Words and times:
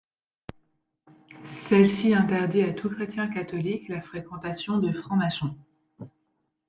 Celle-ci 1.43 2.15
interdit 2.15 2.63
à 2.63 2.73
tout 2.73 2.89
chrétien 2.89 3.27
catholique 3.27 3.87
la 3.87 4.01
fréquentation 4.01 4.79
des 4.79 4.93
francs-maçons. 4.93 5.55